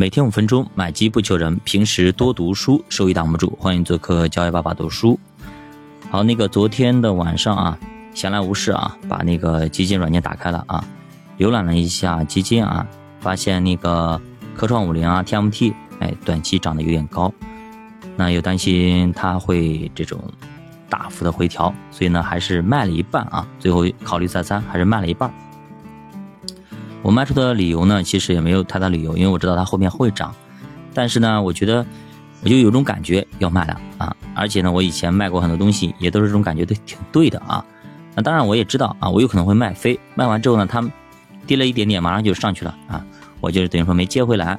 [0.00, 3.58] 每天五分钟，买基不求人，平时多读书，收益挡不住。
[3.58, 5.18] 欢迎做客教育爸爸读书。
[6.08, 7.76] 好，那个昨天的晚上啊，
[8.14, 10.84] 闲来无事啊，把那个基金软件打开了啊，
[11.36, 12.86] 浏览了一下基金啊，
[13.18, 14.20] 发现那个
[14.54, 17.34] 科创五零啊、TMT，哎，短期涨得有点高，
[18.14, 20.22] 那又担心它会这种
[20.88, 23.44] 大幅的回调，所以呢，还是卖了一半啊。
[23.58, 25.28] 最后考虑再三，还是卖了一半。
[27.02, 30.34] 我卖出的理由呢，其实也没有太大理由，因为我知道它后面会涨。
[30.92, 31.84] 但是呢，我觉得
[32.42, 34.14] 我就有种感觉要卖了啊！
[34.34, 37.64] 而且呢，我以前卖过很多东西，也都是这种感觉，都挺对的啊。
[38.14, 40.84] 那当然我也知道啊，我有可能会卖飞，卖完之后呢，它
[41.46, 43.04] 跌了一点点，马上就上去了啊，
[43.40, 44.58] 我就等于说没接回来，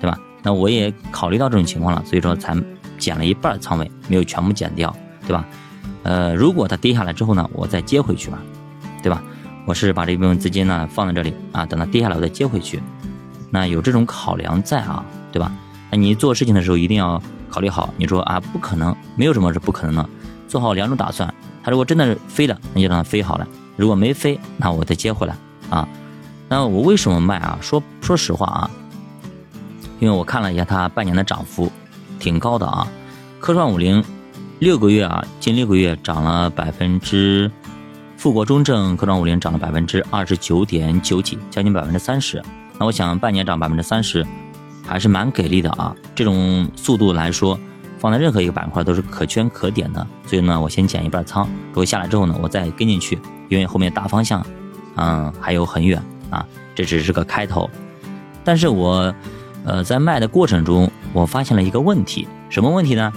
[0.00, 0.18] 对吧？
[0.42, 2.54] 那我也考虑到这种情况了，所以说才
[2.98, 4.94] 减了一半仓位，没有全部减掉，
[5.26, 5.46] 对吧？
[6.02, 8.38] 呃，如果它跌下来之后呢，我再接回去嘛，
[9.02, 9.22] 对吧？
[9.66, 12.82] 我是把这部分资金呢放在这里啊，等它跌下来我再接回去。
[13.50, 15.52] 那有这种考量在啊，对吧？
[15.90, 17.20] 那你做事情的时候一定要
[17.50, 17.92] 考虑好。
[17.96, 20.08] 你说啊，不可能，没有什么是不可能的。
[20.48, 21.32] 做好两种打算。
[21.62, 25.36] 它如果真的是飞了，那就让它飞好了；如果没飞，那我再接回来
[25.68, 25.86] 啊。
[26.48, 27.58] 那我为什么卖啊？
[27.60, 28.70] 说说实话啊，
[29.98, 31.70] 因为我看了一下它半年的涨幅，
[32.18, 32.88] 挺高的啊。
[33.38, 34.02] 科创五零
[34.58, 37.50] 六个月啊，近六个月涨了百分之。
[38.20, 42.42] 富国中证科创五零涨了百分之二十九点九几，将近百分之三十。
[42.78, 44.26] 那我想半年涨百分之三十，
[44.86, 45.96] 还是蛮给力的啊！
[46.14, 47.58] 这种速度来说，
[47.98, 50.06] 放在任何一个板块都是可圈可点的。
[50.26, 54.44] 所以呢，我先减一半仓，如果下来之后呢，我再跟进去，因为后面大方向，
[54.96, 55.98] 嗯，还有很远
[56.28, 56.46] 啊。
[56.74, 57.70] 这只是个开头。
[58.44, 59.14] 但是我，
[59.64, 63.10] 呃，在卖的过程中，我发现了一个问题，什么问题呢？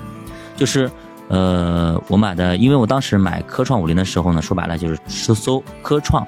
[0.56, 0.90] 就是。
[1.30, 6.28] 呃，我买的，因为我当时买科创五零的时候呢，说白了就是搜搜科创，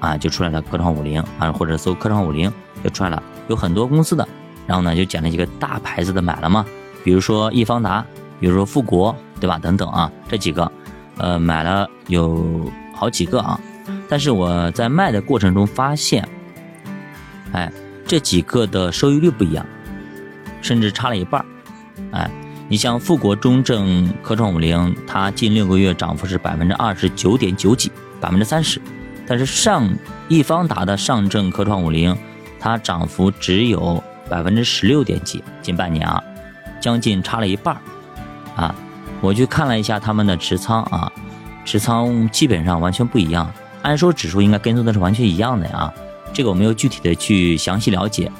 [0.00, 4.26] 啊，就出来了科创五零啊，或者搜科创五零就出来了，有很多公司的，
[4.66, 6.66] 然后呢就捡了几个大牌子的买了嘛，
[7.04, 8.04] 比如说易方达，
[8.40, 9.58] 比如说富国，对吧？
[9.58, 10.70] 等等啊，这几个，
[11.16, 13.58] 呃，买了有好几个啊，
[14.08, 16.28] 但是我在卖的过程中发现，
[17.52, 17.72] 哎，
[18.06, 19.64] 这几个的收益率不一样，
[20.60, 21.42] 甚至差了一半
[22.10, 22.28] 哎。
[22.72, 28.80] 你像富国中证科创五零，它近六个月涨幅是百分之二十九点九几，百分之三十。
[29.26, 29.86] 但是上
[30.26, 32.16] 易方达的上证科创五零，
[32.58, 36.24] 它涨幅只有百分之十六点几，近半年啊，
[36.80, 37.82] 将近差了一半儿
[38.56, 38.74] 啊。
[39.20, 41.12] 我去看了一下他们的持仓啊，
[41.66, 43.52] 持仓基本上完全不一样。
[43.82, 45.92] 按说指数应该跟踪的是完全一样的呀，
[46.32, 48.32] 这个我没有具体的去详细了解。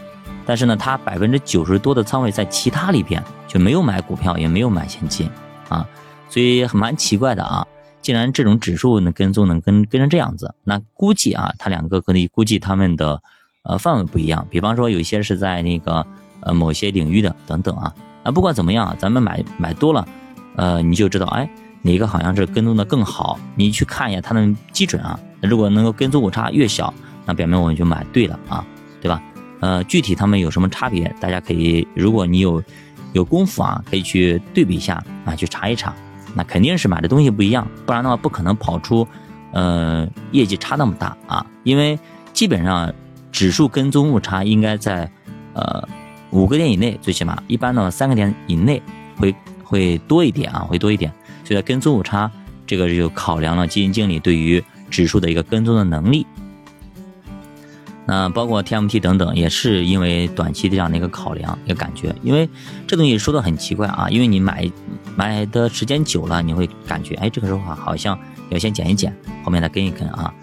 [0.46, 5.28] 但是呢，它百分之九十多的仓位在其他里边，就没有买股票，也没有买现金，
[5.68, 5.86] 啊，
[6.30, 7.66] 所以蛮奇怪的啊。
[8.00, 13.20] 既然这种指数能跟踪，能跟跟成这样子，那估计啊，它两个可能估计他们的
[13.64, 14.46] 呃范围不一样。
[14.48, 16.06] 比方说，有些是在那个
[16.40, 17.94] 呃某些领域的等等啊。
[18.22, 20.08] 啊，不管怎么样，咱们买买多了，
[20.56, 21.46] 呃，你就知道，哎，
[21.82, 23.38] 哪个好像是跟踪的更好。
[23.54, 26.92] 你去看一下它的基准啊，如果能够跟踪误差越小，
[27.26, 28.64] 那表明我们就买对了啊，
[29.02, 29.22] 对吧？
[29.60, 31.14] 呃，具体他们有什么差别？
[31.20, 32.60] 大家可以，如果你有
[33.12, 35.94] 有功夫啊，可以去对比一下啊，去查一查。
[36.34, 39.06] 那肯定是买的东西不一样，不然的话不可能跑出
[39.52, 41.44] 呃业绩差那么大啊。
[41.62, 41.98] 因为
[42.32, 42.92] 基本上
[43.30, 45.10] 指数跟踪误差应该在
[45.52, 45.86] 呃
[46.30, 48.82] 五个点以内，最起码一般呢三个点以内
[49.18, 51.12] 会会多一点啊，会多一点。
[51.44, 52.30] 所以跟踪误差
[52.66, 56.26] 这个就考量了基金经理对于指数的一个跟踪的能力。
[58.04, 62.14] 那包括 TMT 等等，也是因为短期的这样的一个考量，一个感觉。
[62.22, 62.48] 因为
[62.86, 64.68] 这东西说的很奇怪啊，因为你买
[65.14, 68.18] 买的时间久了，你会感觉，哎，这个时候好像
[68.50, 70.34] 要先减一减，后面再跟一跟啊。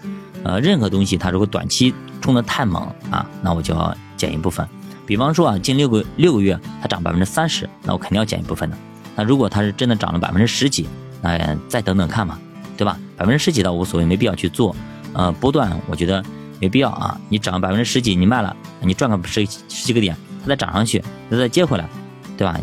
[0.42, 4.66] 呃，任何东西它如果短期冲的太猛啊，那我就要减一部分。
[5.04, 8.76] 比方说啊，近六个六个月它涨百分之三十，那我肯定要减一部分的。
[9.16, 10.88] 那如果它是真的涨了百分之十几，
[11.20, 12.38] 那再等等看嘛，
[12.74, 12.98] 对吧？
[13.18, 14.74] 百分之十几倒无所谓，没必要去做。
[15.12, 16.24] 呃，波段我觉得。
[16.60, 17.18] 没必要啊！
[17.30, 21.88] 你涨百分之十几，你卖了，你赚个十十几个点，它再涨上去，它再接回来，
[22.36, 22.60] 对吧？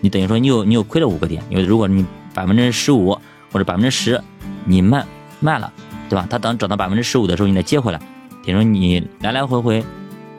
[0.00, 2.04] 你等于说你有你有亏了五个点，因为如果你
[2.34, 3.12] 百分之十五
[3.52, 4.18] 或者百分之十
[4.64, 5.04] 你卖
[5.40, 5.70] 卖了，
[6.08, 6.26] 对吧？
[6.30, 7.98] 它等涨到百分之十五的时候，你再接回来，
[8.42, 9.84] 等于说你来来回回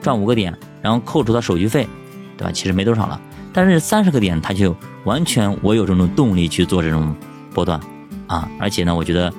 [0.02, 1.88] 赚五个点，然后扣除它手续费，
[2.36, 2.52] 对吧？
[2.52, 3.22] 其实没多少了。
[3.54, 7.16] 但是三十个点，它就完全我有这种动力去做这种
[7.54, 7.80] 波段
[8.26, 8.50] 啊！
[8.60, 9.32] 而且呢，我觉得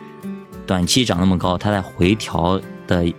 [0.65, 3.13] 短期涨那么高，它在回调的。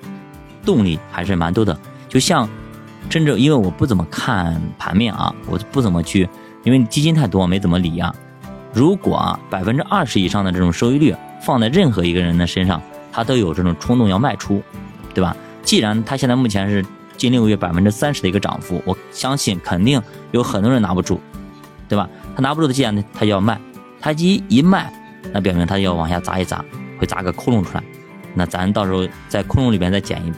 [0.69, 1.75] 动力还是蛮多的，
[2.07, 2.47] 就像，
[3.09, 6.29] 甚至因为我不怎么看盘面啊，我不怎么去，
[6.63, 8.13] 因为基金太多，没怎么理啊。
[8.71, 12.79] 如果啊百分之二十以上的这种收益率放在任何一个人的身上，
[13.11, 14.61] 他都有这种冲动要卖出，
[15.11, 15.35] 对吧？
[15.63, 16.85] 既然他现在目前是
[17.17, 19.99] 近六个月百分之三十的一个涨幅，我相信肯定
[20.31, 21.19] 有很多人拿不住，
[21.87, 22.07] 对吧？
[22.35, 23.59] 他拿不住的，既然他就要卖，
[23.99, 24.93] 他一一卖，
[25.33, 26.63] 那表明他要往下砸一砸，
[26.99, 27.83] 会砸个窟窿出来，
[28.35, 30.31] 那咱到时候在窟窿里边再捡一，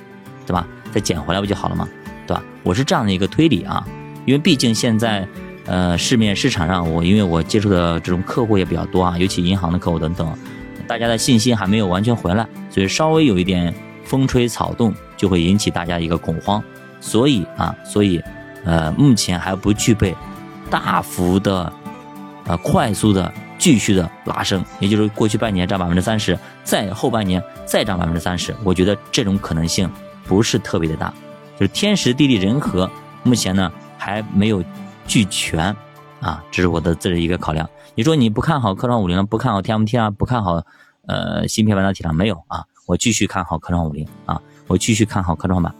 [0.46, 0.68] 对吧？
[0.92, 1.88] 再捡回来不就好了吗？
[2.28, 2.44] 对吧？
[2.64, 3.86] 我是这样的一个推理啊，
[4.26, 5.28] 因为毕竟现在，
[5.66, 10.38] 呃，市面市场上，我因为我接触的这种客户也比较多啊，尤其银行的客户等等，
[10.88, 13.74] 大家的信心还没有完全回来，所以稍微有一点
[14.04, 16.64] 风吹草动，就会引起大家一个恐慌，
[17.00, 18.22] 所以啊，所以，
[18.66, 20.16] 呃，目前还不具备
[20.70, 21.72] 大幅的。
[22.46, 29.88] 呃，快速的继续的拉升，也就是过去半年涨百分之三十，在后半年再涨百分之三十，我觉得这种可能性
[30.32, 31.14] 不是特别的大，
[31.60, 32.90] 就是天时地利人和，
[33.22, 34.64] 目前呢还没有
[35.06, 35.76] 俱全，
[36.22, 37.70] 啊，这是我的这是一个考量。
[37.96, 40.64] 你说你不看好科创五零了，不看好 TMT 啊，不看好
[41.06, 42.14] 呃芯片半导体了？
[42.14, 42.42] 没有。
[42.48, 42.64] 啊？
[42.86, 44.08] 我继续看好科创五零。
[44.26, 45.76] 啊，我继续看好科创板，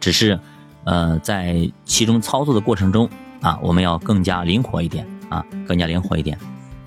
[0.00, 0.40] 只是
[0.84, 3.06] 呃在其中操作的过程中
[3.42, 5.06] 啊，我们要更加灵活一点。
[5.28, 6.38] 啊，更加灵活一点，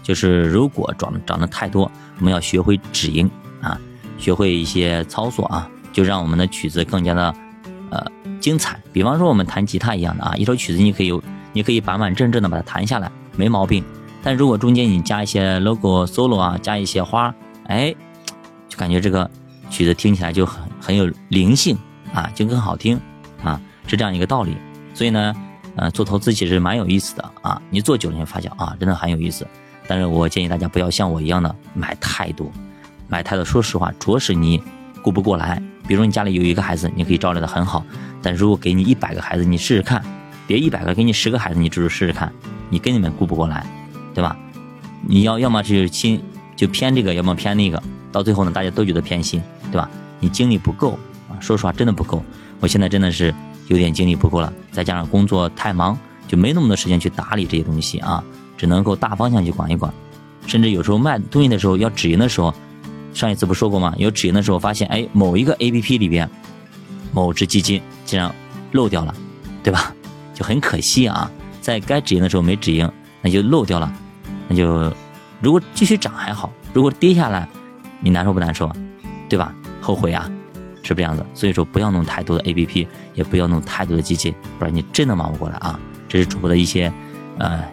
[0.02, 3.30] 就是如果涨涨得太多，我们要学会止盈。
[3.62, 3.80] 啊，
[4.18, 7.34] 学会一些操作啊，就让我们的曲子更加的
[7.90, 8.06] 呃
[8.40, 8.80] 精彩。
[8.92, 11.22] 比方说我们弹吉他一样的啊，一首曲子你可以有，
[11.54, 13.84] 你可以板板正正的把它弹下来，没毛病。
[14.24, 17.34] 但如果中间你加一些 logo solo 啊，加一些花，
[17.66, 17.96] 哎，
[18.68, 19.30] 就感觉这个
[19.70, 21.78] 曲子听起来就很很有灵性
[22.14, 23.00] 啊，就更好听
[23.44, 24.56] 啊，是这样一个道理。
[24.94, 25.36] 所以呢。
[25.76, 29.48] 呃，做投资其实蛮有意思的啊，你做久了你会发现啊，真的很有意思。
[29.88, 32.52] 但是我建议大家不要像我一样的买太多，
[33.08, 34.62] 买太多，说实话，着实你
[35.10, 35.60] 顾不过来。
[35.88, 37.84] 比如你家里有一个孩子，你可以照料的很好，
[38.22, 40.04] 但如果给你一百个孩子，你试试看，
[40.46, 42.32] 别一百个给你十个孩子，你只是试试看，
[42.70, 43.66] 你根本顾不过来，
[44.14, 44.38] 对吧？
[45.08, 46.22] 你要要么就是亲
[46.56, 49.42] 就偏这个，要么偏那个，到最后呢，大家都觉得偏心，
[49.72, 49.90] 对吧？
[50.20, 52.24] 你精力不够啊，说实话真的不够。
[52.60, 53.34] 我现在真的是。
[53.70, 55.96] 有点精力不够了，再加上工作太忙，
[56.28, 58.24] 就没那么多时间去打理这些东西啊，
[58.58, 59.94] 只能够大方向去管一管，
[60.48, 62.52] 甚至有时候卖东西的时候要止盈的时候，
[63.14, 63.94] 上一次不说过吗？
[63.98, 66.30] 有止盈的时候发现，哎，某一个 A P P 里边，
[67.12, 68.34] 某只基金竟然
[68.72, 69.14] 漏掉了，
[69.64, 69.94] 对吧？
[70.34, 71.30] 就很可惜啊，
[71.62, 72.90] 在该止盈的时候没止盈，
[73.22, 73.92] 那就漏掉了，
[74.48, 74.94] 那就
[75.42, 77.48] 如果继续涨还好，如果跌下来，
[78.00, 78.72] 你难受不难受？
[79.28, 79.54] 对吧？
[79.82, 80.30] 后悔啊！
[80.82, 85.80] 是不这样子，所以说不要弄太多的 A P P，也不要弄太多的基金，不然你真的忙不过来啊！
[86.08, 86.92] 这是主播的一些
[87.38, 87.64] 呃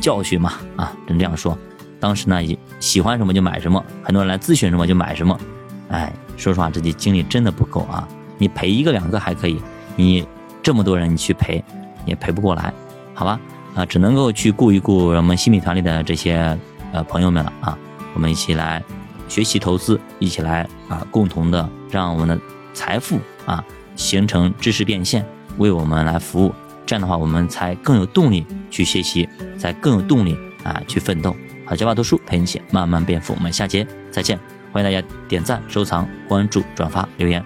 [0.00, 1.58] 教训嘛啊，只能这样说。
[2.04, 5.40] 当时呢，也喜欢什么就买什么，很多人来咨询什么就买什么。
[5.88, 8.06] 哎，说实话，自己精力真的不够啊！
[8.36, 9.58] 你赔一个两个还可以，
[9.96, 10.28] 你
[10.62, 11.64] 这么多人你去赔，
[12.04, 12.70] 也赔不过来，
[13.14, 13.40] 好吧？
[13.74, 16.58] 啊，只能够去顾一顾我们新米团里的这些
[16.92, 17.78] 呃朋友们了啊，
[18.12, 18.82] 我们一起来。
[19.26, 22.38] 学习投资，一起来啊，共同的让我们的
[22.74, 23.64] 财富啊
[23.96, 25.24] 形成知识变现，
[25.56, 26.54] 为我们来服务。
[26.84, 29.26] 这样的话，我们才更有动力去学习，
[29.58, 31.34] 才更有动力啊去奋斗。
[31.66, 33.32] 好，教爸读书陪你一起慢慢变富。
[33.32, 34.38] 我们下节再见，
[34.70, 37.42] 欢迎大家点赞、收藏、关注、转发、留言。